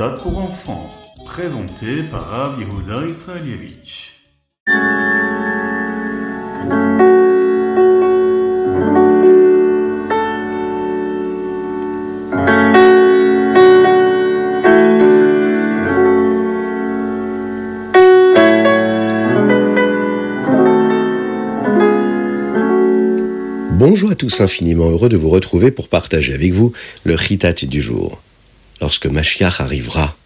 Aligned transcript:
Ritat 0.00 0.22
pour 0.22 0.38
enfants, 0.38 0.90
présenté 1.26 2.04
par 2.04 2.28
Rav 2.28 2.60
Yehuda 2.60 3.04
Israelievich. 3.08 4.12
Bonjour 23.72 24.12
à 24.12 24.14
tous, 24.14 24.40
infiniment 24.40 24.90
heureux 24.90 25.08
de 25.08 25.16
vous 25.16 25.30
retrouver 25.30 25.72
pour 25.72 25.88
partager 25.88 26.34
avec 26.34 26.52
vous 26.52 26.72
le 27.02 27.16
Chitat 27.16 27.52
du 27.52 27.80
jour. 27.80 28.22
Lorsque 28.80 29.06
Mashiach 29.06 29.60
arrivera, 29.60 30.16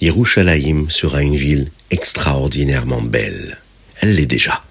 Yerushalayim 0.00 0.88
sera 0.88 1.22
une 1.22 1.36
ville 1.36 1.68
extraordinairement 1.90 3.02
belle. 3.02 3.58
Elle 4.00 4.14
l'est 4.14 4.26
déjà. 4.26 4.62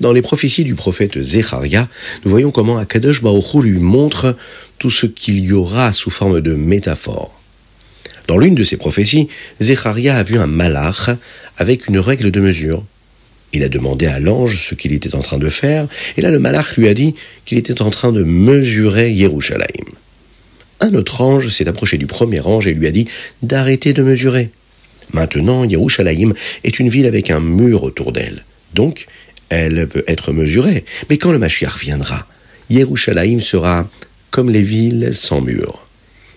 Dans 0.00 0.12
les 0.12 0.22
prophéties 0.22 0.64
du 0.64 0.74
prophète 0.74 1.22
Zecharia, 1.22 1.88
nous 2.24 2.30
voyons 2.30 2.50
comment 2.50 2.78
Akadosh 2.78 3.22
Baruch 3.22 3.54
lui 3.62 3.78
montre 3.78 4.36
tout 4.78 4.90
ce 4.90 5.06
qu'il 5.06 5.38
y 5.40 5.52
aura 5.52 5.92
sous 5.92 6.10
forme 6.10 6.40
de 6.40 6.54
métaphore. 6.54 7.32
Dans 8.26 8.36
l'une 8.36 8.54
de 8.54 8.64
ces 8.64 8.76
prophéties, 8.76 9.28
Zecharia 9.60 10.16
a 10.16 10.22
vu 10.22 10.38
un 10.38 10.46
malach 10.46 11.10
avec 11.56 11.86
une 11.86 11.98
règle 11.98 12.30
de 12.30 12.40
mesure 12.40 12.84
il 13.52 13.62
a 13.62 13.68
demandé 13.68 14.06
à 14.06 14.20
l'ange 14.20 14.58
ce 14.58 14.74
qu'il 14.74 14.92
était 14.92 15.14
en 15.14 15.20
train 15.20 15.38
de 15.38 15.48
faire, 15.48 15.86
et 16.16 16.20
là 16.20 16.30
le 16.30 16.38
malach 16.38 16.76
lui 16.76 16.88
a 16.88 16.94
dit 16.94 17.14
qu'il 17.44 17.58
était 17.58 17.80
en 17.80 17.90
train 17.90 18.12
de 18.12 18.22
mesurer 18.22 19.10
Yerushalayim. 19.12 19.77
Un 20.80 20.94
autre 20.94 21.20
ange 21.20 21.48
s'est 21.48 21.68
approché 21.68 21.98
du 21.98 22.06
premier 22.06 22.40
ange 22.40 22.66
et 22.66 22.74
lui 22.74 22.86
a 22.86 22.90
dit 22.90 23.08
d'arrêter 23.42 23.92
de 23.92 24.02
mesurer. 24.02 24.50
Maintenant, 25.12 25.64
Yerushalayim 25.64 26.32
est 26.64 26.78
une 26.78 26.88
ville 26.88 27.06
avec 27.06 27.30
un 27.30 27.40
mur 27.40 27.82
autour 27.82 28.12
d'elle. 28.12 28.44
Donc, 28.74 29.06
elle 29.48 29.88
peut 29.88 30.04
être 30.06 30.32
mesurée. 30.32 30.84
Mais 31.08 31.18
quand 31.18 31.32
le 31.32 31.38
Mashiach 31.38 31.78
viendra, 31.78 32.26
Yerushalayim 32.70 33.40
sera 33.40 33.88
comme 34.30 34.50
les 34.50 34.62
villes 34.62 35.10
sans 35.14 35.40
mur. 35.40 35.86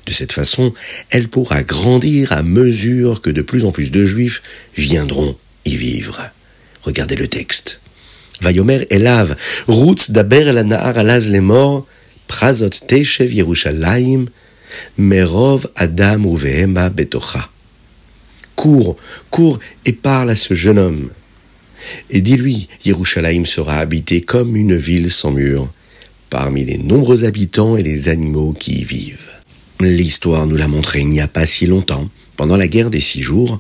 De 0.06 0.14
cette 0.14 0.32
façon, 0.32 0.74
elle 1.10 1.28
pourra 1.28 1.62
grandir 1.64 2.32
à 2.32 2.42
mesure 2.42 3.22
que 3.22 3.30
de 3.30 3.42
plus 3.42 3.66
en 3.66 3.72
plus 3.72 3.92
de 3.92 4.06
Juifs 4.06 4.42
viendront 4.76 5.36
y 5.66 5.76
vivre. 5.76 6.22
Regardez 6.84 7.16
le 7.16 7.28
texte. 7.28 7.82
Vayomer 8.42 8.88
elav, 8.90 9.36
rutz 9.68 10.10
daber 10.10 10.48
el 10.48 10.58
anahar 10.58 10.98
alaz 10.98 11.30
lemor, 11.30 11.86
prazot 12.32 12.70
teshev 12.88 13.34
Yerushalayim, 13.34 14.28
merov 14.98 15.68
adam 15.76 16.26
uvehema 16.26 16.90
betocha. 16.90 17.50
Cours, 18.56 18.96
cours 19.30 19.60
et 19.86 19.92
parle 19.92 20.30
à 20.30 20.36
ce 20.38 20.54
jeune 20.54 20.80
homme. 20.80 21.10
Et 22.10 22.22
dis-lui, 22.22 22.70
Yerushalayim 22.86 23.46
sera 23.46 23.80
habité 23.80 24.22
comme 24.22 24.56
une 24.56 24.78
ville 24.78 25.12
sans 25.12 25.32
mur, 25.32 25.68
parmi 26.30 26.64
les 26.64 26.78
nombreux 26.78 27.26
habitants 27.26 27.76
et 27.76 27.84
les 27.84 28.08
animaux 28.08 28.54
qui 28.54 28.80
y 28.80 28.84
vivent. 28.86 29.30
L'histoire 29.82 30.48
nous 30.48 30.56
l'a 30.56 30.70
montré 30.70 31.00
il 31.00 31.10
n'y 31.10 31.20
a 31.20 31.28
pas 31.28 31.46
si 31.46 31.68
longtemps. 31.68 32.08
Pendant 32.38 32.56
la 32.56 32.70
guerre 32.70 32.92
des 32.92 33.02
six 33.02 33.22
jours, 33.22 33.60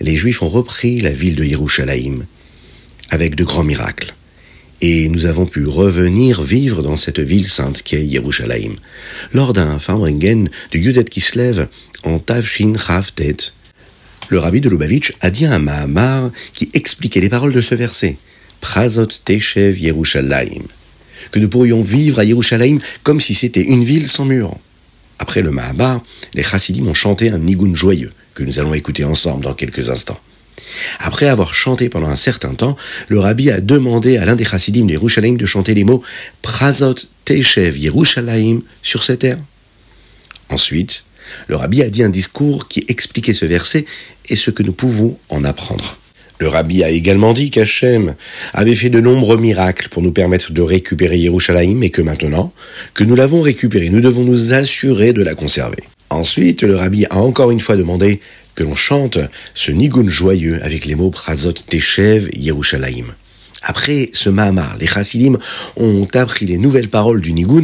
les 0.00 0.16
Juifs 0.16 0.42
ont 0.42 0.48
repris 0.48 1.00
la 1.00 1.12
ville 1.12 1.36
de 1.36 1.44
Yerushalayim 1.44 2.26
avec 3.10 3.36
de 3.36 3.44
grands 3.44 3.64
miracles. 3.64 4.14
Et 4.84 5.08
nous 5.08 5.26
avons 5.26 5.46
pu 5.46 5.64
revenir 5.64 6.42
vivre 6.42 6.82
dans 6.82 6.96
cette 6.96 7.20
ville 7.20 7.48
sainte 7.48 7.82
qui 7.84 7.94
est 7.94 8.04
Yerushalayim. 8.04 8.74
Lors 9.32 9.52
d'un 9.52 9.78
Farmringen 9.78 10.50
de 10.72 10.78
Yudet 10.78 11.04
Kislev 11.04 11.68
en 12.02 12.18
Tavshin 12.18 12.74
Chavtet, 12.76 13.36
le 14.28 14.40
rabbi 14.40 14.60
de 14.60 14.68
Lubavitch 14.68 15.12
a 15.20 15.30
dit 15.30 15.46
un 15.46 15.60
Mahamar 15.60 16.32
qui 16.54 16.68
expliquait 16.74 17.20
les 17.20 17.28
paroles 17.28 17.52
de 17.52 17.60
ce 17.60 17.76
verset. 17.76 18.16
Prazot 18.60 19.06
Teshev 19.24 19.78
Yerushalayim. 19.78 20.64
Que 21.30 21.38
nous 21.38 21.48
pourrions 21.48 21.82
vivre 21.82 22.18
à 22.18 22.24
Yerushalayim 22.24 22.78
comme 23.04 23.20
si 23.20 23.34
c'était 23.34 23.62
une 23.62 23.84
ville 23.84 24.08
sans 24.08 24.24
mur. 24.24 24.56
Après 25.20 25.42
le 25.42 25.52
Mahamar, 25.52 26.02
les 26.34 26.42
chassidim 26.42 26.88
ont 26.88 26.94
chanté 26.94 27.30
un 27.30 27.38
nigun 27.38 27.76
joyeux 27.76 28.12
que 28.34 28.42
nous 28.42 28.58
allons 28.58 28.74
écouter 28.74 29.04
ensemble 29.04 29.44
dans 29.44 29.54
quelques 29.54 29.90
instants. 29.90 30.18
Après 31.00 31.26
avoir 31.26 31.54
chanté 31.54 31.88
pendant 31.88 32.08
un 32.08 32.16
certain 32.16 32.54
temps, 32.54 32.76
le 33.08 33.18
rabbi 33.18 33.50
a 33.50 33.60
demandé 33.60 34.16
à 34.16 34.24
l'un 34.24 34.36
des 34.36 34.44
chassidim 34.44 34.86
de 34.86 34.92
Yerushalayim 34.92 35.36
de 35.36 35.46
chanter 35.46 35.74
les 35.74 35.84
mots 35.84 36.02
Prazot 36.42 36.94
Teshev 37.24 37.78
Yerushalayim 37.78 38.62
sur 38.82 39.02
cette 39.02 39.20
terre. 39.20 39.38
Ensuite, 40.50 41.04
le 41.48 41.56
rabbi 41.56 41.82
a 41.82 41.88
dit 41.88 42.02
un 42.02 42.10
discours 42.10 42.68
qui 42.68 42.84
expliquait 42.88 43.32
ce 43.32 43.46
verset 43.46 43.86
et 44.28 44.36
ce 44.36 44.50
que 44.50 44.62
nous 44.62 44.72
pouvons 44.72 45.16
en 45.28 45.44
apprendre. 45.44 45.98
Le 46.38 46.48
rabbi 46.48 46.82
a 46.82 46.90
également 46.90 47.32
dit 47.32 47.50
qu'Hachem 47.50 48.16
avait 48.52 48.74
fait 48.74 48.90
de 48.90 49.00
nombreux 49.00 49.38
miracles 49.38 49.88
pour 49.88 50.02
nous 50.02 50.12
permettre 50.12 50.52
de 50.52 50.60
récupérer 50.60 51.18
Yerushalayim 51.18 51.82
et 51.82 51.90
que 51.90 52.02
maintenant 52.02 52.52
que 52.94 53.04
nous 53.04 53.14
l'avons 53.14 53.40
récupéré, 53.40 53.90
nous 53.90 54.00
devons 54.00 54.24
nous 54.24 54.52
assurer 54.52 55.12
de 55.12 55.22
la 55.22 55.34
conserver. 55.36 55.84
Ensuite, 56.10 56.62
le 56.62 56.76
rabbi 56.76 57.06
a 57.06 57.16
encore 57.16 57.52
une 57.52 57.60
fois 57.60 57.76
demandé 57.76 58.20
que 58.54 58.64
l'on 58.64 58.74
chante 58.74 59.18
ce 59.54 59.72
nigun 59.72 60.08
joyeux 60.08 60.62
avec 60.62 60.84
les 60.84 60.94
mots 60.94 61.10
Prazot 61.10 61.52
Teshev 61.52 62.28
Yerushalayim. 62.34 63.06
Après 63.62 64.10
ce 64.12 64.28
Mahamar, 64.28 64.76
les 64.78 64.86
chassidim 64.86 65.38
ont 65.76 66.08
appris 66.14 66.46
les 66.46 66.58
nouvelles 66.58 66.88
paroles 66.88 67.20
du 67.20 67.32
nigun 67.32 67.62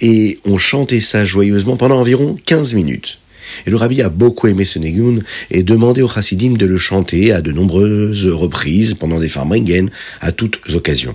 et 0.00 0.38
ont 0.46 0.58
chanté 0.58 1.00
ça 1.00 1.24
joyeusement 1.24 1.76
pendant 1.76 2.00
environ 2.00 2.36
15 2.46 2.74
minutes. 2.74 3.18
Et 3.66 3.70
le 3.70 3.76
rabbi 3.76 4.00
a 4.00 4.08
beaucoup 4.08 4.46
aimé 4.46 4.64
ce 4.64 4.78
nigun 4.78 5.18
et 5.50 5.62
demandé 5.62 6.00
aux 6.00 6.08
chassidim 6.08 6.54
de 6.54 6.64
le 6.64 6.78
chanter 6.78 7.32
à 7.32 7.42
de 7.42 7.52
nombreuses 7.52 8.26
reprises 8.26 8.94
pendant 8.94 9.20
des 9.20 9.28
farmringen 9.28 9.90
à 10.22 10.32
toutes 10.32 10.58
occasions. 10.74 11.14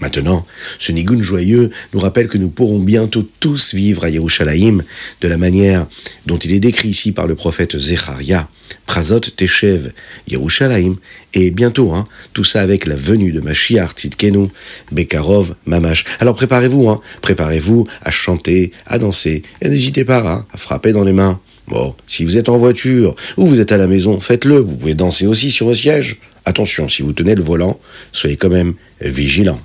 Maintenant, 0.00 0.46
ce 0.78 0.92
nigun 0.92 1.22
joyeux 1.22 1.70
nous 1.94 2.00
rappelle 2.00 2.28
que 2.28 2.38
nous 2.38 2.50
pourrons 2.50 2.80
bientôt 2.80 3.26
tous 3.40 3.74
vivre 3.74 4.04
à 4.04 4.10
Yerushalayim 4.10 4.82
de 5.20 5.28
la 5.28 5.38
manière 5.38 5.86
dont 6.26 6.38
il 6.38 6.52
est 6.52 6.60
décrit 6.60 6.90
ici 6.90 7.12
par 7.12 7.26
le 7.26 7.34
prophète 7.34 7.78
Zecharia, 7.78 8.48
Prazot 8.86 9.20
Teshev, 9.20 9.92
Yerushalayim, 10.28 10.96
et 11.34 11.50
bientôt, 11.50 11.92
hein, 11.92 12.06
tout 12.32 12.44
ça 12.44 12.60
avec 12.60 12.86
la 12.86 12.94
venue 12.94 13.32
de 13.32 13.40
Mashiach 13.40 13.92
Tzidkenu, 13.94 14.48
Bekarov, 14.92 15.54
Mamash. 15.66 16.04
Alors 16.20 16.34
préparez-vous, 16.34 16.88
hein, 16.88 17.00
préparez-vous 17.22 17.86
à 18.02 18.10
chanter, 18.10 18.72
à 18.86 18.98
danser, 18.98 19.42
et 19.62 19.68
n'hésitez 19.68 20.04
pas 20.04 20.18
hein, 20.18 20.46
à 20.52 20.56
frapper 20.56 20.92
dans 20.92 21.04
les 21.04 21.12
mains. 21.12 21.40
Bon, 21.68 21.94
si 22.06 22.24
vous 22.24 22.36
êtes 22.36 22.48
en 22.48 22.58
voiture 22.58 23.16
ou 23.36 23.46
vous 23.46 23.60
êtes 23.60 23.72
à 23.72 23.76
la 23.76 23.88
maison, 23.88 24.20
faites-le, 24.20 24.58
vous 24.58 24.76
pouvez 24.76 24.94
danser 24.94 25.26
aussi 25.26 25.50
sur 25.50 25.66
vos 25.66 25.74
sièges. 25.74 26.20
Attention, 26.44 26.88
si 26.88 27.02
vous 27.02 27.12
tenez 27.12 27.34
le 27.34 27.42
volant, 27.42 27.80
soyez 28.12 28.36
quand 28.36 28.50
même 28.50 28.74
vigilants. 29.00 29.60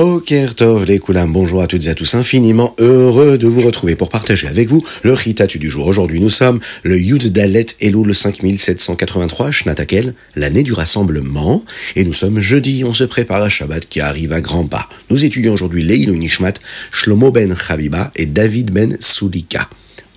Les 0.00 0.98
Koulam, 0.98 1.30
bonjour 1.30 1.60
à 1.60 1.66
toutes 1.66 1.84
et 1.84 1.90
à 1.90 1.94
tous, 1.94 2.14
infiniment 2.14 2.74
heureux 2.78 3.36
de 3.36 3.46
vous 3.46 3.60
retrouver 3.60 3.96
pour 3.96 4.08
partager 4.08 4.48
avec 4.48 4.66
vous 4.66 4.82
le 5.02 5.12
Ritatu 5.12 5.58
du 5.58 5.68
jour. 5.68 5.86
Aujourd'hui 5.86 6.20
nous 6.20 6.30
sommes 6.30 6.58
le 6.84 6.98
Yud 6.98 7.30
Dalet 7.30 7.66
Elul 7.82 8.14
5783, 8.14 9.50
Shnatakel, 9.50 10.14
l'année 10.36 10.62
du 10.62 10.72
rassemblement, 10.72 11.62
et 11.96 12.04
nous 12.04 12.14
sommes 12.14 12.40
jeudi, 12.40 12.82
on 12.82 12.94
se 12.94 13.04
prépare 13.04 13.42
à 13.42 13.50
Shabbat 13.50 13.86
qui 13.90 14.00
arrive 14.00 14.32
à 14.32 14.40
grands 14.40 14.64
pas. 14.64 14.88
Nous 15.10 15.22
étudions 15.26 15.52
aujourd'hui 15.52 15.82
Leilu 15.82 16.16
Nishmat, 16.16 16.54
Shlomo 16.90 17.30
ben 17.30 17.54
Chabiba 17.54 18.10
et 18.16 18.24
David 18.24 18.70
ben 18.70 18.96
Sulika. 19.00 19.68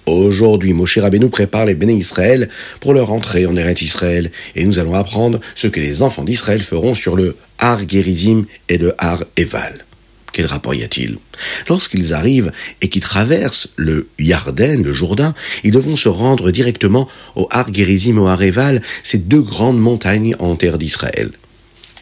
Aujourd'hui, 0.06 0.74
Moshe 0.74 0.98
Rabbeinu 0.98 1.30
prépare 1.30 1.66
les 1.66 1.76
béné 1.76 1.94
Israël 1.94 2.50
pour 2.82 2.94
leur 2.94 3.12
entrée 3.12 3.46
en 3.46 3.56
Eretz 3.56 3.82
Israël, 3.82 4.32
et 4.56 4.66
nous 4.66 4.80
allons 4.80 4.96
apprendre 4.96 5.40
ce 5.56 5.68
que 5.68 5.80
les 5.80 6.02
enfants 6.02 6.24
d'Israël 6.24 6.62
feront 6.62 6.94
sur 6.94 7.16
le 7.16 7.36
Har 7.64 7.88
Gerizim 7.88 8.44
et 8.68 8.78
le 8.78 8.94
Har 8.98 9.24
Eval. 9.38 9.86
Quel 10.34 10.48
rapport 10.48 10.76
y 10.76 10.84
a-t-il? 10.84 11.18
Lorsqu'ils 11.70 12.14
arrivent 12.14 12.52
et 12.82 12.90
qu'ils 12.90 13.02
traversent 13.02 13.70
le 13.78 14.10
Yarden, 14.20 14.84
le 14.84 14.92
Jourdain, 14.92 15.34
ils 15.64 15.72
devront 15.72 15.96
se 15.96 16.10
rendre 16.10 16.52
directement 16.52 17.08
au 17.38 17.48
Har 17.52 17.74
Gerizim 17.74 18.18
et 18.18 18.20
au 18.20 18.28
Har 18.28 18.44
Eval, 18.44 18.82
ces 19.02 19.18
deux 19.18 19.42
grandes 19.42 19.80
montagnes 19.80 20.36
en 20.40 20.58
terre 20.58 20.78
d'Israël. 20.78 21.32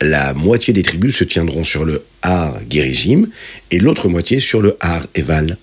La 0.02 0.34
moitié 0.34 0.74
des 0.74 0.82
tribus 0.82 1.18
se 1.18 1.26
tiendront 1.26 1.64
sur 1.64 1.86
le 1.86 2.04
Har 2.24 2.58
Gerizim 2.68 3.28
et 3.70 3.78
l'autre 3.78 4.10
moitié 4.10 4.40
sur 4.40 4.62
le 4.62 4.78
Har 4.80 5.06
Eval. 5.14 5.60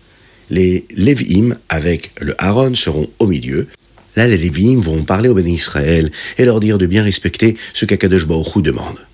Les 0.48 0.86
Lévim 0.94 1.56
avec 1.68 2.12
le 2.20 2.36
Aaron 2.38 2.76
seront 2.76 3.10
au 3.18 3.26
milieu. 3.26 3.66
Là, 4.14 4.28
les 4.28 4.36
Lévim 4.36 4.80
vont 4.80 5.02
parler 5.02 5.28
aux 5.28 5.34
bénis 5.34 5.54
Israël 5.54 6.12
et 6.38 6.44
leur 6.44 6.60
dire 6.60 6.78
de 6.78 6.86
bien 6.86 7.02
respecter 7.02 7.56
ce 7.72 7.84
qu'Akadosh 7.84 8.28
Baruch 8.28 8.62
demande. 8.62 9.07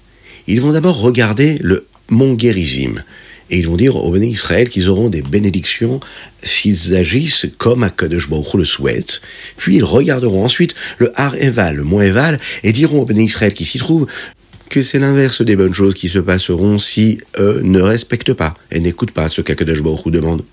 Ils 0.46 0.60
vont 0.60 0.72
d'abord 0.72 1.00
regarder 1.00 1.58
le 1.60 1.86
mont 2.08 2.38
Gerizim, 2.38 3.02
et 3.50 3.58
ils 3.58 3.66
vont 3.66 3.76
dire 3.76 3.96
aux 3.96 4.10
bénis 4.10 4.30
Israël 4.30 4.68
qu'ils 4.68 4.88
auront 4.88 5.08
des 5.08 5.22
bénédictions 5.22 6.00
s'ils 6.42 6.94
agissent 6.96 7.46
comme 7.58 7.82
Akadosh 7.82 8.28
Baruch 8.28 8.54
le 8.54 8.64
souhaite. 8.64 9.20
Puis 9.56 9.76
ils 9.76 9.84
regarderont 9.84 10.44
ensuite 10.44 10.74
le 10.98 11.12
Har 11.14 11.36
Eval, 11.36 11.76
le 11.76 11.84
mont 11.84 12.00
Eval, 12.00 12.38
et 12.62 12.72
diront 12.72 13.02
aux 13.02 13.04
bénis 13.04 13.24
Israël 13.24 13.52
qui 13.52 13.64
s'y 13.64 13.78
trouvent 13.78 14.06
que 14.70 14.82
c'est 14.82 14.98
l'inverse 14.98 15.42
des 15.42 15.56
bonnes 15.56 15.74
choses 15.74 15.94
qui 15.94 16.08
se 16.08 16.18
passeront 16.18 16.78
si 16.78 17.20
eux 17.38 17.60
ne 17.62 17.80
respectent 17.80 18.32
pas 18.32 18.54
et 18.72 18.80
n'écoutent 18.80 19.12
pas 19.12 19.28
ce 19.28 19.40
qu'Akadosh 19.40 19.82
Baruch 19.82 20.08
demande. 20.08 20.44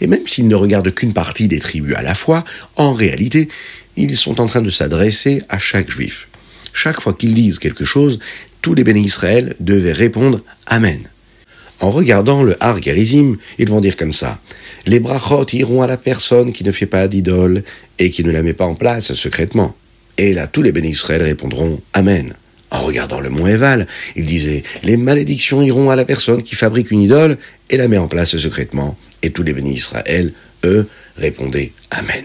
Et 0.00 0.06
même 0.06 0.26
s'ils 0.26 0.48
ne 0.48 0.54
regardent 0.54 0.94
qu'une 0.94 1.12
partie 1.12 1.48
des 1.48 1.58
tribus 1.58 1.96
à 1.96 2.02
la 2.02 2.14
fois, 2.14 2.44
en 2.76 2.92
réalité, 2.92 3.48
ils 3.96 4.16
sont 4.16 4.40
en 4.40 4.46
train 4.46 4.62
de 4.62 4.70
s'adresser 4.70 5.42
à 5.48 5.58
chaque 5.58 5.90
juif. 5.90 6.28
Chaque 6.72 7.00
fois 7.00 7.12
qu'ils 7.12 7.34
disent 7.34 7.58
quelque 7.58 7.84
chose, 7.84 8.20
tous 8.62 8.74
les 8.74 8.84
bénis 8.84 9.04
Israël 9.04 9.54
devaient 9.60 9.92
répondre 9.92 10.40
Amen. 10.66 11.00
En 11.80 11.90
regardant 11.90 12.42
le 12.42 12.56
Har 12.60 12.82
Gerizim, 12.82 13.36
ils 13.58 13.68
vont 13.68 13.80
dire 13.80 13.96
comme 13.96 14.12
ça 14.12 14.38
Les 14.86 15.00
brachot 15.00 15.46
iront 15.52 15.82
à 15.82 15.86
la 15.86 15.96
personne 15.96 16.52
qui 16.52 16.64
ne 16.64 16.72
fait 16.72 16.86
pas 16.86 17.08
d'idole 17.08 17.62
et 17.98 18.10
qui 18.10 18.24
ne 18.24 18.32
la 18.32 18.42
met 18.42 18.54
pas 18.54 18.64
en 18.64 18.74
place 18.74 19.12
secrètement. 19.14 19.76
Et 20.16 20.34
là, 20.34 20.46
tous 20.48 20.62
les 20.62 20.72
bénis 20.72 20.90
Israël 20.90 21.22
répondront 21.22 21.80
Amen. 21.92 22.34
En 22.70 22.80
regardant 22.80 23.20
le 23.20 23.30
mont 23.30 23.46
Eval, 23.46 23.86
il 24.16 24.26
disait 24.26 24.62
Les 24.82 24.96
malédictions 24.96 25.62
iront 25.62 25.90
à 25.90 25.96
la 25.96 26.04
personne 26.04 26.42
qui 26.42 26.54
fabrique 26.54 26.90
une 26.90 27.00
idole 27.00 27.38
et 27.70 27.76
la 27.76 27.88
met 27.88 27.98
en 27.98 28.08
place 28.08 28.36
secrètement. 28.36 28.98
Et 29.22 29.30
tous 29.30 29.42
les 29.42 29.52
bénis 29.52 29.74
Israël, 29.74 30.32
eux, 30.64 30.86
répondaient 31.16 31.72
Amen. 31.90 32.24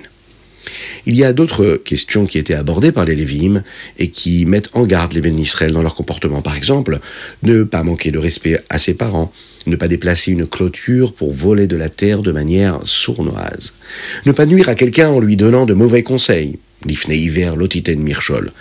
Il 1.06 1.18
y 1.18 1.24
a 1.24 1.34
d'autres 1.34 1.76
questions 1.76 2.26
qui 2.26 2.38
étaient 2.38 2.54
abordées 2.54 2.94
par 2.94 3.06
les 3.06 3.16
Lévim 3.16 3.64
et 4.00 4.10
qui 4.10 4.46
mettent 4.46 4.70
en 4.74 4.86
garde 4.86 5.14
les 5.14 5.22
bénis 5.22 5.42
Israël 5.42 5.74
dans 5.74 5.82
leur 5.82 5.96
comportement. 5.96 6.42
Par 6.42 6.56
exemple, 6.56 7.00
ne 7.44 7.64
pas 7.64 7.84
manquer 7.84 8.12
de 8.12 8.18
respect 8.18 8.60
à 8.70 8.78
ses 8.78 8.94
parents, 8.94 9.34
ne 9.68 9.76
pas 9.76 9.88
déplacer 9.88 10.32
une 10.32 10.48
clôture 10.48 11.14
pour 11.14 11.34
voler 11.34 11.68
de 11.68 11.76
la 11.76 11.90
terre 11.90 12.22
de 12.22 12.32
manière 12.32 12.80
sournoise, 12.86 13.76
ne 14.26 14.32
pas 14.32 14.46
nuire 14.46 14.70
à 14.70 14.76
quelqu'un 14.76 15.10
en 15.10 15.20
lui 15.20 15.36
donnant 15.36 15.66
de 15.66 15.74
mauvais 15.74 16.04
conseils, 16.04 16.58
l'ifne 16.86 17.12
hiver 17.12 17.56
mirchol, 17.98 18.52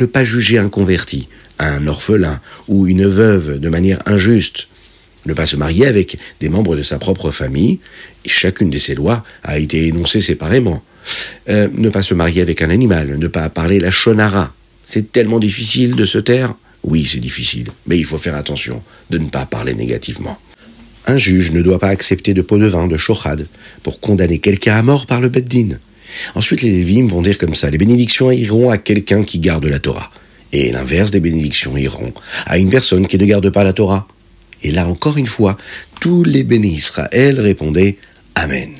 ne 0.00 0.06
pas 0.06 0.24
juger 0.24 0.58
un 0.58 0.68
converti, 0.68 1.28
un 1.58 1.86
orphelin 1.86 2.40
ou 2.68 2.86
une 2.86 3.06
veuve 3.06 3.58
de 3.58 3.68
manière 3.68 4.00
injuste, 4.06 4.68
ne 5.26 5.34
pas 5.34 5.46
se 5.46 5.56
marier 5.56 5.86
avec 5.86 6.18
des 6.40 6.48
membres 6.48 6.76
de 6.76 6.82
sa 6.82 6.98
propre 6.98 7.30
famille, 7.30 7.78
et 8.24 8.28
chacune 8.28 8.70
de 8.70 8.78
ces 8.78 8.94
lois 8.94 9.24
a 9.42 9.58
été 9.58 9.86
énoncée 9.86 10.20
séparément. 10.20 10.82
Euh, 11.48 11.68
ne 11.74 11.88
pas 11.88 12.02
se 12.02 12.14
marier 12.14 12.42
avec 12.42 12.62
un 12.62 12.70
animal, 12.70 13.18
ne 13.18 13.28
pas 13.28 13.48
parler 13.48 13.80
la 13.80 13.90
shonara. 13.90 14.52
C'est 14.84 15.12
tellement 15.12 15.38
difficile 15.38 15.96
de 15.96 16.04
se 16.04 16.18
taire. 16.18 16.54
Oui, 16.82 17.06
c'est 17.06 17.20
difficile, 17.20 17.68
mais 17.86 17.98
il 17.98 18.04
faut 18.04 18.18
faire 18.18 18.34
attention 18.34 18.82
de 19.10 19.18
ne 19.18 19.28
pas 19.28 19.46
parler 19.46 19.74
négativement. 19.74 20.38
Un 21.06 21.18
juge 21.18 21.52
ne 21.52 21.62
doit 21.62 21.78
pas 21.78 21.88
accepter 21.88 22.34
de 22.34 22.42
pot 22.42 22.58
de 22.58 22.66
vin, 22.66 22.86
de 22.86 22.96
shochad, 22.96 23.46
pour 23.82 24.00
condamner 24.00 24.38
quelqu'un 24.38 24.76
à 24.76 24.82
mort 24.82 25.06
par 25.06 25.20
le 25.20 25.28
beddin. 25.28 25.78
Ensuite, 26.34 26.62
les 26.62 26.70
Lévim 26.70 27.08
vont 27.08 27.22
dire 27.22 27.38
comme 27.38 27.54
ça, 27.54 27.70
les 27.70 27.78
bénédictions 27.78 28.30
iront 28.30 28.70
à 28.70 28.78
quelqu'un 28.78 29.22
qui 29.22 29.38
garde 29.38 29.64
la 29.66 29.78
Torah. 29.78 30.10
Et 30.52 30.72
l'inverse 30.72 31.10
des 31.10 31.20
bénédictions 31.20 31.76
iront 31.76 32.12
à 32.46 32.58
une 32.58 32.70
personne 32.70 33.06
qui 33.06 33.18
ne 33.18 33.24
garde 33.24 33.50
pas 33.50 33.64
la 33.64 33.72
Torah. 33.72 34.08
Et 34.62 34.72
là, 34.72 34.88
encore 34.88 35.16
une 35.16 35.26
fois, 35.26 35.56
tous 36.00 36.24
les 36.24 36.44
bénis 36.44 36.72
Israël 36.72 37.40
répondaient 37.40 37.96
Amen. 38.34 38.79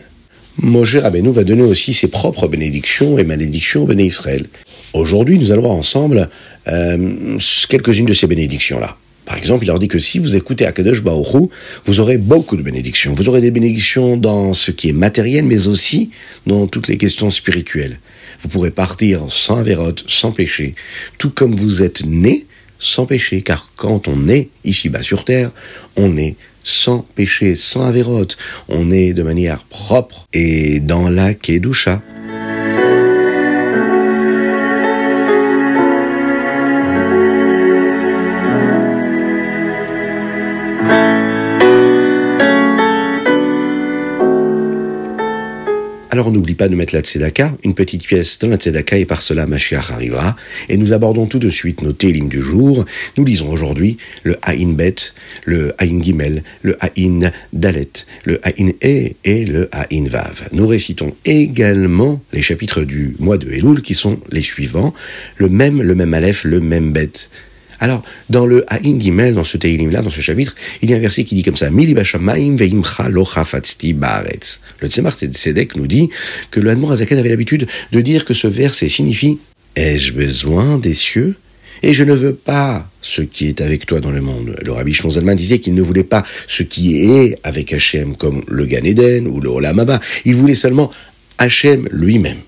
Moshe 0.63 0.97
Rabbeinu 0.97 1.33
va 1.33 1.45
donner 1.45 1.63
aussi 1.63 1.95
ses 1.95 2.09
propres 2.09 2.47
bénédictions 2.47 3.19
et 3.19 3.25
malédictions 3.25 3.85
aux 3.85 3.87
bénis 3.87 4.07
Israël. 4.07 4.47
Aujourd'hui, 4.93 5.39
nous 5.39 5.53
allons 5.53 5.63
voir 5.63 5.75
ensemble 5.75 6.29
euh, 6.69 7.39
quelques-unes 7.69 8.05
de 8.05 8.13
ces 8.13 8.27
bénédictions-là. 8.27 8.97
Par 9.25 9.39
exemple, 9.39 9.65
il 9.65 9.69
leur 9.69 9.79
dit 9.79 9.89
que 9.89 9.99
si 9.99 10.19
vous 10.19 10.37
écoutez 10.37 10.67
Akadosh 10.67 11.03
Baruch 11.03 11.49
vous 11.87 12.01
aurez 12.01 12.19
beaucoup 12.19 12.57
de 12.57 12.63
bénédictions. 12.63 13.15
Vous 13.15 13.29
aurez 13.29 13.41
des 13.41 13.51
bénédictions 13.51 14.19
dans 14.19 14.53
ce 14.53 14.71
qui 14.71 14.91
est 14.91 14.93
matériel, 14.93 15.45
mais 15.45 15.69
aussi 15.69 16.11
dans 16.47 16.67
toutes 16.67 16.89
les 16.89 16.99
questions 16.99 17.31
spirituelles. 17.31 17.99
Vous 18.43 18.49
pourrez 18.49 18.71
partir 18.71 19.31
sans 19.31 19.59
avérote, 19.59 20.05
sans 20.09 20.33
péché, 20.33 20.75
tout 21.17 21.31
comme 21.31 21.55
vous 21.55 21.83
êtes 21.83 22.05
né 22.05 22.47
sans 22.79 23.07
péché, 23.07 23.43
car 23.43 23.71
quand 23.77 24.09
on 24.09 24.29
est 24.29 24.49
ici-bas 24.65 25.03
sur 25.03 25.25
terre, 25.25 25.53
on 25.97 26.17
est 26.17 26.37
sans 26.63 27.07
péché, 27.15 27.55
sans 27.57 27.85
avérote, 27.85 28.37
on 28.69 28.91
est 28.91 29.13
de 29.13 29.23
manière 29.23 29.65
propre 29.65 30.27
et 30.33 30.81
dans 30.81 31.09
la 31.09 31.35
Kedusha. 31.35 32.03
Alors 46.21 46.33
n'oublie 46.33 46.55
pas 46.55 46.69
de 46.69 46.77
mettre 46.77 46.95
la 46.95 47.01
tzedaka, 47.01 47.57
une 47.65 47.73
petite 47.73 48.07
pièce 48.07 48.39
dans 48.41 48.49
la 48.49 48.57
tzedaka 48.57 48.99
et 48.99 49.07
par 49.07 49.23
cela 49.23 49.47
Mashiach 49.47 49.91
arrivera. 49.91 50.37
Et 50.69 50.77
nous 50.77 50.93
abordons 50.93 51.25
tout 51.25 51.39
de 51.39 51.49
suite 51.49 51.81
nos 51.81 51.95
télim 51.95 52.29
du 52.29 52.43
jour. 52.43 52.85
Nous 53.17 53.25
lisons 53.25 53.49
aujourd'hui 53.49 53.97
le 54.23 54.37
Haïn 54.43 54.75
Bet, 54.75 54.97
le 55.47 55.73
Haïn 55.79 56.03
Gimel, 56.03 56.43
le 56.61 56.77
Haïn 56.81 57.33
Dalet, 57.55 57.89
le 58.27 58.39
Haïn 58.43 58.69
E 58.85 59.13
et 59.25 59.47
le 59.47 59.71
Haïn 59.73 60.09
Vav. 60.11 60.51
Nous 60.53 60.67
récitons 60.67 61.17
également 61.25 62.21
les 62.35 62.43
chapitres 62.43 62.83
du 62.83 63.17
mois 63.19 63.39
de 63.39 63.51
Elul 63.51 63.81
qui 63.81 63.95
sont 63.95 64.21
les 64.31 64.43
suivants. 64.43 64.93
Le 65.39 65.49
même, 65.49 65.81
le 65.81 65.95
même 65.95 66.13
Aleph, 66.13 66.45
le 66.45 66.61
même 66.61 66.93
Bet. 66.93 67.13
Alors, 67.81 68.03
dans 68.29 68.47
le 68.47 68.65
Haïn 68.73 69.01
Gimel, 69.01 69.35
dans 69.35 69.45
ce 69.45 69.57
Teilim-là, 69.57 70.03
dans 70.03 70.11
ce 70.11 70.21
chapitre, 70.21 70.55
il 70.83 70.91
y 70.91 70.95
a 70.95 70.97
un 70.97 71.01
verset 71.01 71.25
qui 71.25 71.35
dit 71.35 71.43
comme 71.43 71.57
ça. 71.57 71.71
Le 71.71 71.99
Tzemar 74.89 75.13
Tzedek 75.13 75.77
nous 75.77 75.87
dit 75.87 76.11
que 76.51 76.61
le 76.61 76.71
Hadmor 76.71 76.93
Azaken 76.93 77.19
avait 77.19 77.31
l'habitude 77.31 77.67
de 77.91 78.01
dire 78.01 78.25
que 78.25 78.35
ce 78.35 78.47
verset 78.47 78.89
signifie 78.89 79.39
Ai-je 79.77 80.13
besoin 80.13 80.79
des 80.79 80.95
cieux 80.95 81.37
et 81.83 81.95
je 81.95 82.05
ne 82.05 82.13
veux 82.13 82.35
pas 82.35 82.91
ce 83.01 83.23
qui 83.23 83.47
est 83.49 83.63
avec 83.63 83.87
toi 83.87 84.01
dans 84.01 84.11
le 84.11 84.21
monde? 84.21 84.55
Le 84.63 84.73
rabbi 84.73 84.93
Shlomo 84.93 85.35
disait 85.35 85.61
qu'il 85.61 85.75
ne 85.75 85.81
voulait 85.81 86.05
pas 86.05 86.25
ce 86.47 86.63
qui 86.63 87.03
est 87.03 87.39
avec 87.43 87.73
Hachem 87.73 88.17
comme 88.17 88.43
le 88.49 88.67
Gan 88.67 88.85
Eden 88.85 89.27
ou 89.27 89.41
le 89.41 89.49
Olam 89.49 89.79
Abba. 89.79 90.01
Il 90.27 90.37
voulait 90.37 90.55
seulement 90.55 90.91
Hachem 91.39 91.89
lui-même. 91.91 92.41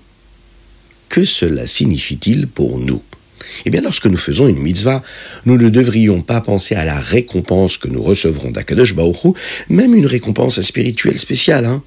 Que 1.09 1.25
cela 1.25 1.65
signifie-t-il 1.65 2.47
pour 2.47 2.77
nous? 2.77 3.01
Eh 3.65 3.69
bien, 3.69 3.81
lorsque 3.81 4.05
nous 4.05 4.17
faisons 4.17 4.47
une 4.47 4.59
mitzvah, 4.59 5.01
nous 5.45 5.57
ne 5.57 5.69
devrions 5.69 6.21
pas 6.21 6.41
penser 6.41 6.75
à 6.75 6.85
la 6.85 6.99
récompense 6.99 7.77
que 7.77 7.87
nous 7.87 8.01
recevrons 8.01 8.51
d'Akadosh 8.51 8.95
Baruch 8.95 9.35
même 9.69 9.95
une 9.95 10.05
récompense 10.05 10.59
spirituelle 10.61 11.19
spéciale. 11.19 11.65
Hein. 11.65 11.83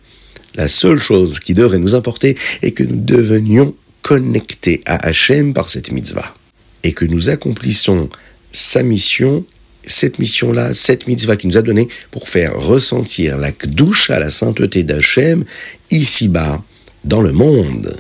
La 0.55 0.69
seule 0.69 0.99
chose 0.99 1.39
qui 1.41 1.53
devrait 1.53 1.79
nous 1.79 1.95
importer 1.95 2.37
est 2.63 2.73
que 2.73 2.83
nous 2.83 2.97
devenions 2.97 3.75
connectés 4.03 4.83
à 4.87 5.07
Hachem 5.07 5.53
par 5.53 5.69
cette 5.69 5.93
mitzvah. 5.93 6.35
Et 6.83 6.93
que 6.93 7.05
nous 7.05 7.29
accomplissons 7.29 8.09
sa 8.53 8.83
mission, 8.83 9.45
cette 9.87 10.19
mission-là, 10.19 10.73
cette 10.73 11.09
mitzvah 11.09 11.37
qui 11.37 11.47
nous 11.47 11.59
a 11.59 11.63
donné 11.63 11.89
pour 12.11 12.29
faire 12.29 12.59
ressentir 12.59 13.39
la 13.39 13.51
douche 13.51 14.11
à 14.11 14.19
la 14.19 14.31
sainteté 14.31 14.83
d'Hachem 14.83 15.45
ici-bas, 15.91 16.63
dans 17.05 17.21
le 17.21 17.33
monde. 17.33 17.97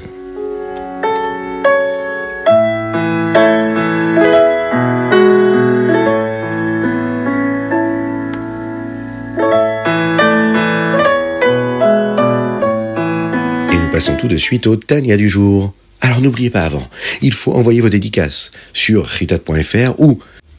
Passons 13.96 14.16
tout 14.16 14.28
de 14.28 14.36
suite 14.36 14.66
au 14.66 14.76
Tania 14.76 15.16
du 15.16 15.30
jour. 15.30 15.72
Alors 16.02 16.20
n'oubliez 16.20 16.50
pas 16.50 16.64
avant, 16.64 16.86
il 17.22 17.32
faut 17.32 17.54
envoyer 17.54 17.80
vos 17.80 17.88
dédicaces 17.88 18.52
sur 18.74 19.06
ritat.fr 19.06 19.98
ou 19.98 20.18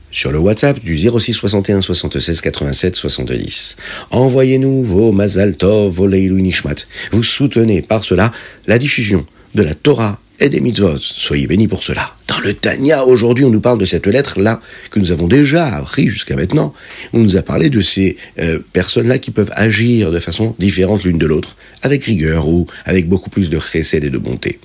sur 0.09 0.31
le 0.31 0.39
WhatsApp 0.39 0.79
du 0.79 0.97
06 0.97 1.33
61 1.33 1.81
76 1.81 2.41
87 2.41 2.95
70. 2.95 3.77
Envoyez-nous 4.09 4.83
vos 4.83 5.11
Mazal 5.11 5.55
Tov, 5.55 5.93
vos 5.93 6.07
Leilu 6.07 6.41
Nishmat. 6.41 6.87
Vous 7.11 7.21
soutenez 7.21 7.83
par 7.83 8.03
cela 8.03 8.31
la 8.65 8.79
diffusion 8.79 9.23
de 9.53 9.61
la 9.61 9.75
Torah 9.75 10.19
et 10.39 10.49
des 10.49 10.61
mitzvot. 10.61 10.97
Soyez 10.99 11.47
bénis 11.47 11.67
pour 11.67 11.83
cela. 11.83 12.13
Dans 12.27 12.39
le 12.39 12.53
Tanya, 12.53 13.03
aujourd'hui, 13.05 13.45
on 13.45 13.49
nous 13.49 13.61
parle 13.61 13.77
de 13.77 13.85
cette 13.85 14.05
lettre-là 14.05 14.61
que 14.91 14.99
nous 14.99 15.11
avons 15.11 15.27
déjà 15.27 15.75
appris 15.75 16.09
jusqu'à 16.09 16.35
maintenant. 16.35 16.73
On 17.13 17.19
nous 17.19 17.37
a 17.37 17.41
parlé 17.41 17.69
de 17.69 17.81
ces 17.81 18.17
euh, 18.39 18.59
personnes-là 18.73 19.17
qui 19.17 19.31
peuvent 19.31 19.51
agir 19.53 20.11
de 20.11 20.19
façon 20.19 20.55
différente 20.59 21.03
l'une 21.03 21.17
de 21.17 21.25
l'autre, 21.25 21.55
avec 21.81 22.03
rigueur 22.03 22.47
ou 22.47 22.67
avec 22.85 23.07
beaucoup 23.07 23.29
plus 23.29 23.49
de 23.49 23.59
chesed 23.59 24.03
et 24.03 24.09
de 24.09 24.17
bonté. 24.17 24.59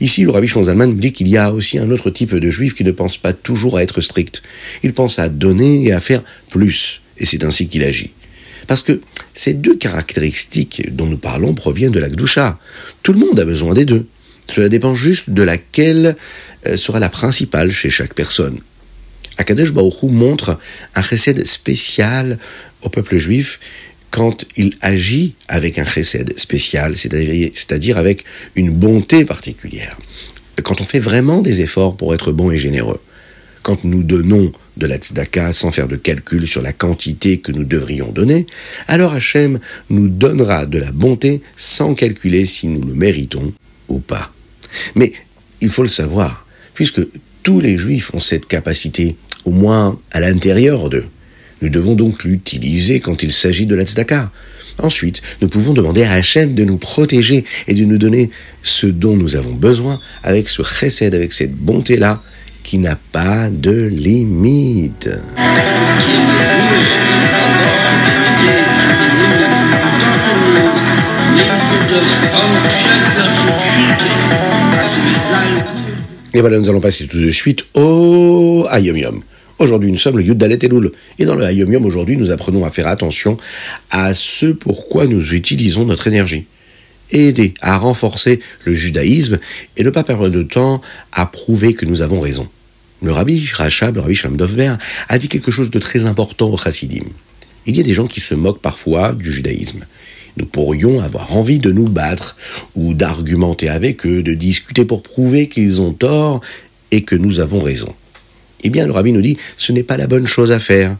Ici, 0.00 0.22
le 0.22 0.30
rabbi 0.30 0.48
Zalman 0.48 0.86
nous 0.86 1.00
dit 1.00 1.12
qu'il 1.12 1.28
y 1.28 1.36
a 1.36 1.52
aussi 1.52 1.78
un 1.78 1.90
autre 1.90 2.10
type 2.10 2.34
de 2.34 2.50
juif 2.50 2.74
qui 2.74 2.84
ne 2.84 2.92
pense 2.92 3.18
pas 3.18 3.32
toujours 3.32 3.78
à 3.78 3.82
être 3.82 4.00
strict. 4.00 4.42
Il 4.82 4.92
pense 4.92 5.18
à 5.18 5.28
donner 5.28 5.84
et 5.84 5.92
à 5.92 6.00
faire 6.00 6.22
plus. 6.50 7.00
Et 7.18 7.24
c'est 7.24 7.44
ainsi 7.44 7.68
qu'il 7.68 7.82
agit. 7.82 8.10
Parce 8.66 8.82
que 8.82 9.00
ces 9.32 9.54
deux 9.54 9.76
caractéristiques 9.76 10.94
dont 10.94 11.06
nous 11.06 11.18
parlons 11.18 11.54
proviennent 11.54 11.92
de 11.92 12.00
la 12.00 12.08
Gdusha. 12.08 12.58
Tout 13.02 13.12
le 13.12 13.20
monde 13.20 13.38
a 13.38 13.44
besoin 13.44 13.74
des 13.74 13.84
deux. 13.84 14.06
Cela 14.48 14.68
dépend 14.68 14.94
juste 14.94 15.30
de 15.30 15.42
laquelle 15.42 16.16
euh, 16.66 16.76
sera 16.76 17.00
la 17.00 17.08
principale 17.08 17.72
chez 17.72 17.90
chaque 17.90 18.14
personne. 18.14 18.60
Akadosh 19.38 19.72
Baruch 19.72 20.02
montre 20.04 20.58
un 20.94 21.02
chesed 21.02 21.46
spécial 21.46 22.38
au 22.82 22.88
peuple 22.88 23.16
juif 23.16 23.60
quand 24.10 24.46
il 24.56 24.74
agit 24.80 25.34
avec 25.48 25.78
un 25.78 25.84
chesed 25.84 26.38
spécial, 26.38 26.96
c'est-à-dire 26.96 27.98
avec 27.98 28.24
une 28.54 28.70
bonté 28.70 29.24
particulière. 29.24 29.98
Quand 30.62 30.80
on 30.80 30.84
fait 30.84 30.98
vraiment 30.98 31.42
des 31.42 31.60
efforts 31.60 31.96
pour 31.96 32.14
être 32.14 32.32
bon 32.32 32.50
et 32.50 32.56
généreux. 32.56 33.00
Quand 33.62 33.84
nous 33.84 34.04
donnons 34.04 34.52
de 34.76 34.86
la 34.86 34.96
tzedaka 34.96 35.52
sans 35.52 35.72
faire 35.72 35.88
de 35.88 35.96
calcul 35.96 36.46
sur 36.46 36.62
la 36.62 36.72
quantité 36.72 37.38
que 37.38 37.52
nous 37.52 37.64
devrions 37.64 38.12
donner, 38.12 38.46
alors 38.86 39.12
Hachem 39.12 39.58
nous 39.90 40.08
donnera 40.08 40.66
de 40.66 40.78
la 40.78 40.92
bonté 40.92 41.42
sans 41.56 41.94
calculer 41.94 42.46
si 42.46 42.68
nous 42.68 42.86
le 42.86 42.94
méritons 42.94 43.52
ou 43.88 43.98
pas. 43.98 44.32
Mais 44.94 45.12
il 45.60 45.68
faut 45.68 45.82
le 45.82 45.88
savoir, 45.88 46.46
puisque 46.74 47.00
tous 47.42 47.60
les 47.60 47.78
juifs 47.78 48.12
ont 48.14 48.20
cette 48.20 48.46
capacité, 48.46 49.16
au 49.44 49.50
moins 49.52 49.98
à 50.12 50.20
l'intérieur 50.20 50.88
d'eux. 50.88 51.06
Nous 51.62 51.68
devons 51.68 51.94
donc 51.94 52.24
l'utiliser 52.24 53.00
quand 53.00 53.22
il 53.22 53.32
s'agit 53.32 53.66
de 53.66 53.74
la. 53.74 53.84
Ensuite, 54.78 55.22
nous 55.40 55.48
pouvons 55.48 55.72
demander 55.72 56.02
à 56.02 56.12
Hachem 56.12 56.54
de 56.54 56.64
nous 56.64 56.76
protéger 56.76 57.44
et 57.66 57.74
de 57.74 57.84
nous 57.84 57.96
donner 57.96 58.30
ce 58.62 58.86
dont 58.86 59.16
nous 59.16 59.36
avons 59.36 59.54
besoin 59.54 60.00
avec 60.22 60.48
ce 60.48 60.62
chesed, 60.62 61.14
avec 61.14 61.32
cette 61.32 61.54
bonté-là 61.54 62.22
qui 62.62 62.78
n'a 62.78 62.96
pas 62.96 63.48
de 63.48 63.86
limite. 63.86 65.08
Et 76.34 76.40
voilà, 76.40 76.58
nous 76.58 76.68
allons 76.68 76.80
passer 76.80 77.06
tout 77.06 77.18
de 77.18 77.30
suite 77.30 77.64
au 77.74 78.66
Ayom 78.70 78.96
Yom. 78.96 79.22
Aujourd'hui, 79.58 79.90
nous 79.90 79.96
sommes 79.96 80.18
le 80.18 80.22
Yud 80.22 80.36
Dalet 80.36 80.58
Elul. 80.60 80.92
Et 81.18 81.24
dans 81.24 81.34
le 81.34 81.44
Ayom 81.44 81.72
Yom, 81.72 81.86
aujourd'hui, 81.86 82.16
nous 82.18 82.30
apprenons 82.30 82.64
à 82.66 82.70
faire 82.70 82.88
attention 82.88 83.38
à 83.90 84.12
ce 84.12 84.46
pourquoi 84.46 85.06
nous 85.06 85.32
utilisons 85.32 85.86
notre 85.86 86.06
énergie. 86.08 86.44
aider 87.10 87.54
à 87.60 87.78
renforcer 87.78 88.40
le 88.64 88.74
judaïsme 88.74 89.38
et 89.76 89.84
ne 89.84 89.90
pas 89.90 90.04
perdre 90.04 90.28
de 90.28 90.42
temps 90.42 90.80
à 91.12 91.24
prouver 91.24 91.72
que 91.72 91.86
nous 91.86 92.02
avons 92.02 92.20
raison. 92.20 92.48
Le 93.02 93.12
rabbi 93.12 93.48
Rachab, 93.54 93.94
le 93.94 94.00
rabbi 94.00 94.14
Shalom 94.14 94.36
Dovber, 94.36 94.74
a 95.08 95.18
dit 95.18 95.28
quelque 95.28 95.50
chose 95.50 95.70
de 95.70 95.78
très 95.78 96.04
important 96.04 96.50
au 96.50 96.56
chassidim. 96.56 97.04
Il 97.66 97.76
y 97.76 97.80
a 97.80 97.82
des 97.82 97.94
gens 97.94 98.06
qui 98.06 98.20
se 98.20 98.34
moquent 98.34 98.60
parfois 98.60 99.12
du 99.12 99.32
judaïsme. 99.32 99.84
Nous 100.36 100.46
pourrions 100.46 101.00
avoir 101.00 101.34
envie 101.34 101.58
de 101.58 101.70
nous 101.70 101.88
battre 101.88 102.36
ou 102.74 102.94
d'argumenter 102.94 103.68
avec 103.68 104.04
eux, 104.06 104.22
de 104.22 104.34
discuter 104.34 104.84
pour 104.84 105.02
prouver 105.02 105.48
qu'ils 105.48 105.80
ont 105.80 105.92
tort 105.92 106.40
et 106.90 107.02
que 107.02 107.16
nous 107.16 107.40
avons 107.40 107.60
raison. 107.60 107.94
Eh 108.62 108.70
bien, 108.70 108.86
le 108.86 108.92
rabbi 108.92 109.12
nous 109.12 109.22
dit, 109.22 109.38
ce 109.56 109.72
n'est 109.72 109.82
pas 109.82 109.96
la 109.96 110.06
bonne 110.06 110.26
chose 110.26 110.52
à 110.52 110.58
faire. 110.58 110.96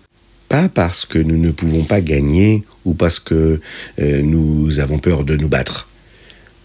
Pas 0.49 0.69
parce 0.69 1.05
que 1.05 1.19
nous 1.19 1.37
ne 1.37 1.51
pouvons 1.51 1.83
pas 1.83 2.01
gagner 2.01 2.65
ou 2.85 2.95
parce 2.95 3.19
que 3.19 3.61
euh, 4.01 4.23
nous 4.23 4.79
avons 4.81 4.99
peur 4.99 5.25
de 5.25 5.37
nous 5.37 5.49
battre. 5.49 5.89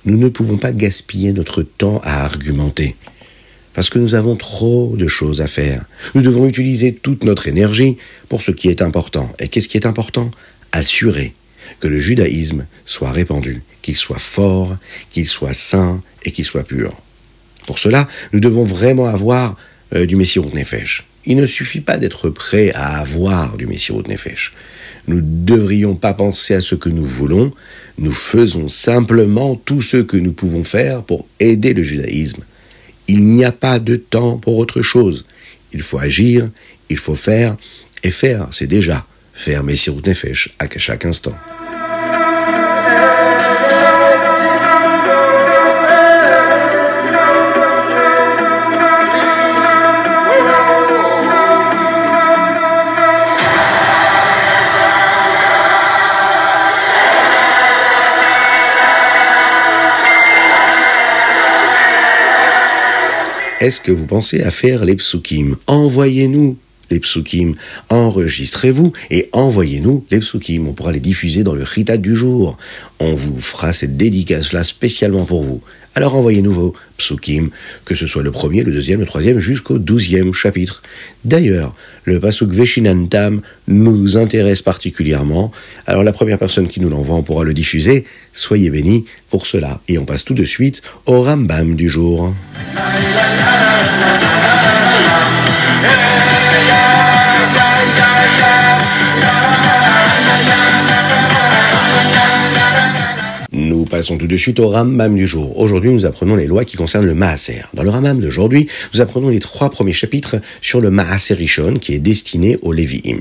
Nous 0.05 0.17
ne 0.17 0.29
pouvons 0.29 0.57
pas 0.57 0.71
gaspiller 0.71 1.33
notre 1.33 1.63
temps 1.63 1.99
à 2.03 2.23
argumenter 2.23 2.95
parce 3.73 3.89
que 3.89 3.99
nous 3.99 4.15
avons 4.15 4.35
trop 4.35 4.95
de 4.97 5.07
choses 5.07 5.41
à 5.41 5.47
faire. 5.47 5.85
Nous 6.13 6.21
devons 6.21 6.45
utiliser 6.45 6.93
toute 6.93 7.23
notre 7.23 7.47
énergie 7.47 7.97
pour 8.29 8.41
ce 8.41 8.51
qui 8.51 8.67
est 8.67 8.81
important. 8.81 9.29
Et 9.39 9.47
qu'est-ce 9.47 9.69
qui 9.69 9.77
est 9.77 9.85
important? 9.85 10.29
Assurer 10.71 11.33
que 11.79 11.87
le 11.87 11.99
judaïsme 11.99 12.65
soit 12.85 13.11
répandu, 13.11 13.61
qu'il 13.81 13.95
soit 13.95 14.19
fort, 14.19 14.77
qu'il 15.09 15.27
soit 15.27 15.53
saint 15.53 16.01
et 16.23 16.31
qu'il 16.31 16.45
soit 16.45 16.63
pur. 16.63 16.93
Pour 17.65 17.79
cela, 17.79 18.07
nous 18.33 18.39
devons 18.39 18.63
vraiment 18.63 19.07
avoir 19.07 19.55
euh, 19.95 20.05
du 20.05 20.15
Messie 20.15 20.39
Nefesh. 20.39 21.05
Il 21.25 21.37
ne 21.37 21.45
suffit 21.45 21.81
pas 21.81 21.97
d'être 21.97 22.29
prêt 22.29 22.71
à 22.73 22.99
avoir 22.99 23.57
du 23.57 23.67
Messie 23.67 23.93
Nefesh. 23.93 24.53
Nous 25.07 25.17
ne 25.17 25.45
devrions 25.45 25.95
pas 25.95 26.13
penser 26.13 26.53
à 26.55 26.61
ce 26.61 26.75
que 26.75 26.89
nous 26.89 27.05
voulons, 27.05 27.51
nous 27.97 28.11
faisons 28.11 28.67
simplement 28.69 29.55
tout 29.55 29.81
ce 29.81 29.97
que 29.97 30.17
nous 30.17 30.33
pouvons 30.33 30.63
faire 30.63 31.03
pour 31.03 31.27
aider 31.39 31.73
le 31.73 31.83
judaïsme 31.83 32.43
il 33.11 33.25
n'y 33.25 33.43
a 33.43 33.51
pas 33.51 33.79
de 33.79 33.97
temps 33.97 34.37
pour 34.37 34.57
autre 34.57 34.81
chose. 34.81 35.25
Il 35.73 35.81
faut 35.81 35.99
agir, 35.99 36.49
il 36.89 36.97
faut 36.97 37.15
faire, 37.15 37.57
et 38.03 38.11
faire, 38.11 38.47
c'est 38.51 38.67
déjà 38.67 39.05
faire 39.33 39.63
Messirut 39.63 40.01
Nefesh 40.05 40.55
à 40.59 40.67
chaque 40.77 41.05
instant. 41.05 41.35
Est-ce 63.61 63.79
que 63.79 63.91
vous 63.91 64.07
pensez 64.07 64.41
à 64.41 64.49
faire 64.49 64.83
les 64.83 64.95
psukim? 64.95 65.55
Envoyez-nous 65.67 66.57
les 66.91 66.99
psukim, 66.99 67.55
enregistrez-vous 67.89 68.93
et 69.09 69.29
envoyez-nous 69.33 70.05
les 70.11 70.19
psukim. 70.19 70.67
On 70.67 70.73
pourra 70.73 70.91
les 70.91 70.99
diffuser 70.99 71.43
dans 71.43 71.55
le 71.55 71.63
Rita 71.63 71.97
du 71.97 72.15
jour. 72.15 72.57
On 72.99 73.15
vous 73.15 73.39
fera 73.39 73.73
cette 73.73 73.97
dédicace-là 73.97 74.63
spécialement 74.63 75.25
pour 75.25 75.43
vous. 75.43 75.61
Alors 75.93 76.15
envoyez-nous 76.15 76.53
vos 76.53 76.73
psukim, 76.97 77.49
que 77.83 77.95
ce 77.95 78.07
soit 78.07 78.23
le 78.23 78.31
premier, 78.31 78.63
le 78.63 78.71
deuxième, 78.71 79.01
le 79.01 79.05
troisième, 79.05 79.39
jusqu'au 79.39 79.77
douzième 79.77 80.33
chapitre. 80.33 80.81
D'ailleurs, 81.25 81.75
le 82.05 82.19
pasuk 82.19 82.51
Veshinantam 82.51 83.41
nous 83.67 84.17
intéresse 84.17 84.61
particulièrement. 84.61 85.51
Alors 85.87 86.03
la 86.03 86.13
première 86.13 86.37
personne 86.37 86.69
qui 86.69 86.79
nous 86.79 86.89
l'envoie, 86.89 87.17
on 87.17 87.23
pourra 87.23 87.43
le 87.43 87.53
diffuser. 87.53 88.05
Soyez 88.31 88.69
bénis 88.69 89.05
pour 89.29 89.45
cela. 89.45 89.81
Et 89.89 89.97
on 89.97 90.05
passe 90.05 90.23
tout 90.23 90.33
de 90.33 90.45
suite 90.45 90.81
au 91.05 91.23
Rambam 91.23 91.75
du 91.75 91.89
jour. 91.89 92.33
Passons 103.91 104.17
tout 104.17 104.25
de 104.25 104.37
suite 104.37 104.59
au 104.59 104.69
Ramam 104.69 105.15
du 105.15 105.27
jour. 105.27 105.59
Aujourd'hui, 105.59 105.91
nous 105.91 106.05
apprenons 106.05 106.35
les 106.35 106.47
lois 106.47 106.63
qui 106.63 106.77
concernent 106.77 107.05
le 107.05 107.13
Maaser. 107.13 107.61
Dans 107.73 107.83
le 107.83 107.89
Ramam 107.89 108.19
d'aujourd'hui, 108.19 108.67
nous 108.93 109.01
apprenons 109.01 109.29
les 109.29 109.39
trois 109.39 109.69
premiers 109.69 109.93
chapitres 109.93 110.37
sur 110.61 110.79
le 110.79 110.89
Maaser 110.89 111.35
Rishon 111.35 111.75
qui 111.75 111.93
est 111.93 111.99
destiné 111.99 112.57
aux 112.61 112.71
Lévi'im. 112.71 113.19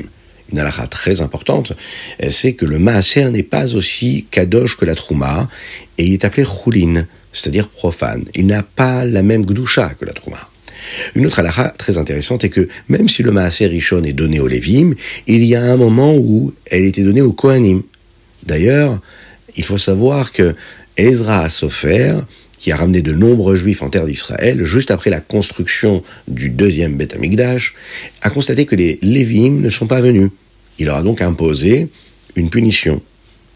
Une 0.52 0.58
halakha 0.58 0.86
très 0.86 1.22
importante, 1.22 1.72
c'est 2.30 2.52
que 2.52 2.64
le 2.64 2.78
Maaser 2.78 3.30
n'est 3.30 3.42
pas 3.42 3.74
aussi 3.74 4.26
kadosh 4.30 4.76
que 4.76 4.84
la 4.84 4.94
Trouma 4.94 5.48
et 5.98 6.06
il 6.06 6.12
est 6.14 6.24
appelé 6.24 6.46
Choulin, 6.46 7.04
c'est-à-dire 7.32 7.68
profane. 7.68 8.24
Il 8.34 8.46
n'a 8.46 8.62
pas 8.62 9.04
la 9.04 9.22
même 9.22 9.44
gdusha 9.44 9.94
que 10.00 10.04
la 10.04 10.12
Trouma. 10.12 10.29
Une 11.14 11.26
autre 11.26 11.38
halakha 11.38 11.74
très 11.76 11.98
intéressante 11.98 12.44
est 12.44 12.48
que 12.48 12.68
même 12.88 13.08
si 13.08 13.22
le 13.22 13.32
Maaser 13.32 13.66
Rishon 13.66 14.04
est 14.04 14.12
donné 14.12 14.40
aux 14.40 14.48
Lévi'im, 14.48 14.94
il 15.26 15.44
y 15.44 15.54
a 15.54 15.62
un 15.62 15.76
moment 15.76 16.14
où 16.14 16.52
elle 16.66 16.84
était 16.84 17.02
donnée 17.02 17.20
aux 17.20 17.32
Kohanim. 17.32 17.82
D'ailleurs, 18.44 19.00
il 19.56 19.64
faut 19.64 19.78
savoir 19.78 20.32
que 20.32 20.54
Ezra 20.96 21.48
Sofer, 21.48 22.16
qui 22.58 22.72
a 22.72 22.76
ramené 22.76 23.02
de 23.02 23.12
nombreux 23.12 23.56
juifs 23.56 23.82
en 23.82 23.88
terre 23.88 24.06
d'Israël, 24.06 24.64
juste 24.64 24.90
après 24.90 25.10
la 25.10 25.20
construction 25.20 26.02
du 26.28 26.50
deuxième 26.50 26.96
Beth 26.96 27.14
Amikdash, 27.14 27.74
a 28.22 28.30
constaté 28.30 28.66
que 28.66 28.76
les 28.76 28.98
Lévim 29.02 29.60
ne 29.60 29.70
sont 29.70 29.86
pas 29.86 30.00
venus. 30.00 30.30
Il 30.78 30.86
leur 30.86 30.96
a 30.96 31.02
donc 31.02 31.20
imposé 31.22 31.88
une 32.36 32.50
punition 32.50 33.02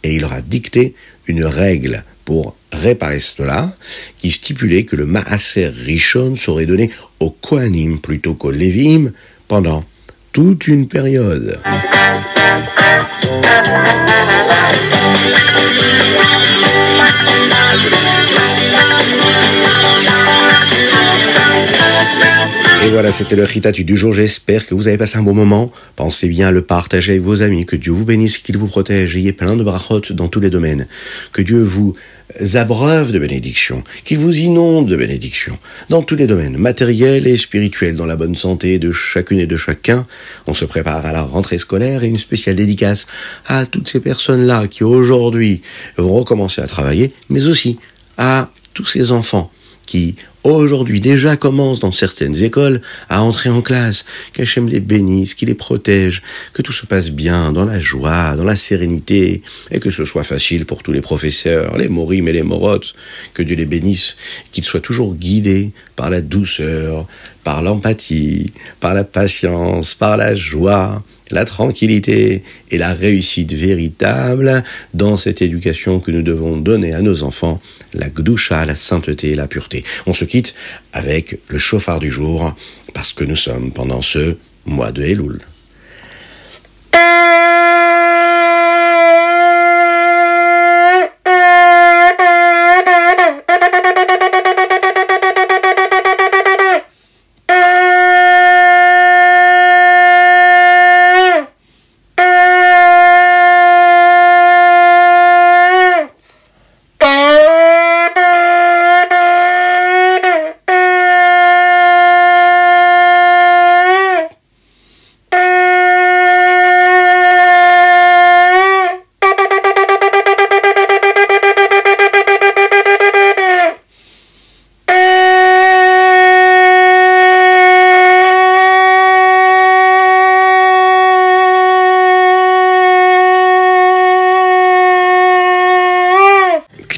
et 0.02 0.14
il 0.14 0.20
leur 0.20 0.32
a 0.32 0.40
dicté 0.40 0.94
une 1.26 1.44
règle 1.44 2.04
pour 2.24 2.56
réparer 2.74 3.20
cela, 3.20 3.76
qui 4.18 4.30
stipulait 4.30 4.84
que 4.84 4.96
le 4.96 5.06
Maaser 5.06 5.68
Rishon 5.68 6.36
serait 6.36 6.66
donné 6.66 6.90
aux 7.20 7.30
Kohanim 7.30 7.98
plutôt 7.98 8.34
qu'aux 8.34 8.50
Lévim 8.50 9.12
pendant 9.48 9.84
toute 10.32 10.66
une 10.66 10.88
période. 10.88 11.58
Et 22.82 22.90
voilà, 22.90 23.12
c'était 23.12 23.36
le 23.36 23.44
Ritatu 23.44 23.84
du 23.84 23.96
jour. 23.96 24.12
J'espère 24.12 24.66
que 24.66 24.74
vous 24.74 24.88
avez 24.88 24.98
passé 24.98 25.16
un 25.16 25.22
bon 25.22 25.34
moment. 25.34 25.72
Pensez 25.96 26.28
bien 26.28 26.48
à 26.48 26.50
le 26.50 26.62
partager 26.62 27.12
avec 27.12 27.22
vos 27.22 27.42
amis. 27.42 27.64
Que 27.64 27.76
Dieu 27.76 27.92
vous 27.92 28.04
bénisse, 28.04 28.38
qu'il 28.38 28.58
vous 28.58 28.66
protège. 28.66 29.16
Ayez 29.16 29.32
plein 29.32 29.56
de 29.56 29.62
brachot 29.62 30.00
dans 30.10 30.28
tous 30.28 30.40
les 30.40 30.50
domaines. 30.50 30.86
Que 31.32 31.42
Dieu 31.42 31.62
vous 31.62 31.94
abreuve 32.54 33.12
de 33.12 33.18
bénédictions, 33.18 33.84
qu'il 34.02 34.18
vous 34.18 34.36
inonde 34.36 34.88
de 34.88 34.96
bénédictions 34.96 35.58
dans 35.88 36.02
tous 36.02 36.16
les 36.16 36.26
domaines, 36.26 36.56
matériels 36.56 37.26
et 37.26 37.36
spirituels, 37.36 37.96
dans 37.96 38.06
la 38.06 38.16
bonne 38.16 38.34
santé 38.34 38.78
de 38.78 38.90
chacune 38.90 39.38
et 39.38 39.46
de 39.46 39.56
chacun. 39.56 40.06
On 40.46 40.54
se 40.54 40.64
prépare 40.64 41.04
à 41.06 41.12
la 41.12 41.22
rentrée 41.22 41.58
scolaire 41.58 42.02
et 42.02 42.08
une 42.08 42.18
spéciale 42.18 42.56
dédicace 42.56 43.06
à 43.46 43.66
toutes 43.66 43.88
ces 43.88 44.00
personnes-là 44.00 44.66
qui 44.68 44.84
aujourd'hui 44.84 45.62
vont 45.96 46.14
recommencer 46.14 46.60
à 46.60 46.66
travailler, 46.66 47.12
mais 47.28 47.46
aussi 47.46 47.78
à 48.16 48.50
tous 48.72 48.86
ces 48.86 49.12
enfants 49.12 49.50
qui 49.86 50.16
aujourd'hui 50.44 51.00
déjà 51.00 51.36
commencent 51.36 51.80
dans 51.80 51.92
certaines 51.92 52.42
écoles 52.42 52.80
à 53.08 53.22
entrer 53.22 53.50
en 53.50 53.62
classe, 53.62 54.04
qu'Hachem 54.32 54.68
les 54.68 54.80
bénisse, 54.80 55.34
qu'il 55.34 55.48
les 55.48 55.54
protège, 55.54 56.22
que 56.52 56.62
tout 56.62 56.72
se 56.72 56.86
passe 56.86 57.10
bien, 57.10 57.52
dans 57.52 57.64
la 57.64 57.80
joie, 57.80 58.36
dans 58.36 58.44
la 58.44 58.56
sérénité, 58.56 59.42
et 59.70 59.80
que 59.80 59.90
ce 59.90 60.04
soit 60.04 60.24
facile 60.24 60.66
pour 60.66 60.82
tous 60.82 60.92
les 60.92 61.00
professeurs, 61.00 61.76
les 61.78 61.88
morim 61.88 62.28
et 62.28 62.32
les 62.32 62.42
morotes, 62.42 62.94
que 63.32 63.42
Dieu 63.42 63.56
les 63.56 63.66
bénisse, 63.66 64.16
qu'ils 64.52 64.64
soient 64.64 64.80
toujours 64.80 65.14
guidés 65.14 65.72
par 65.96 66.10
la 66.10 66.20
douceur, 66.20 67.06
par 67.42 67.62
l'empathie, 67.62 68.52
par 68.80 68.94
la 68.94 69.04
patience, 69.04 69.94
par 69.94 70.16
la 70.16 70.34
joie, 70.34 71.02
la 71.34 71.44
tranquillité 71.44 72.44
et 72.70 72.78
la 72.78 72.94
réussite 72.94 73.52
véritable 73.52 74.62
dans 74.94 75.16
cette 75.16 75.42
éducation 75.42 75.98
que 75.98 76.12
nous 76.12 76.22
devons 76.22 76.56
donner 76.56 76.94
à 76.94 77.02
nos 77.02 77.24
enfants, 77.24 77.60
la 77.92 78.08
gdoucha, 78.08 78.64
la 78.64 78.76
sainteté 78.76 79.32
et 79.32 79.34
la 79.34 79.48
pureté. 79.48 79.84
On 80.06 80.14
se 80.14 80.24
quitte 80.24 80.54
avec 80.92 81.40
le 81.48 81.58
chauffard 81.58 81.98
du 81.98 82.10
jour 82.10 82.54
parce 82.94 83.12
que 83.12 83.24
nous 83.24 83.36
sommes 83.36 83.72
pendant 83.72 84.00
ce 84.00 84.36
mois 84.64 84.92
de 84.92 85.02
Elul. 85.02 85.40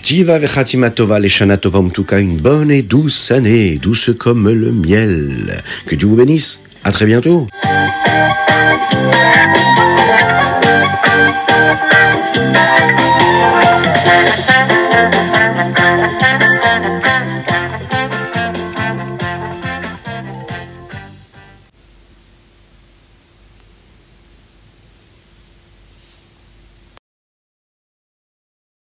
Tiva 0.07 0.39
Vechatima 0.39 0.87
les 1.19 1.57
Tova, 1.61 1.81
en 1.81 1.89
tout 1.89 2.05
cas 2.05 2.21
une 2.21 2.37
bonne 2.37 2.71
et 2.71 2.83
douce 2.83 3.33
année, 3.33 3.77
douce 3.77 4.11
comme 4.17 4.49
le 4.49 4.71
miel. 4.71 5.61
Que 5.85 5.97
Dieu 5.97 6.07
vous 6.07 6.15
bénisse, 6.15 6.61
à 6.85 6.93
très 6.93 7.07
bientôt. 7.07 7.49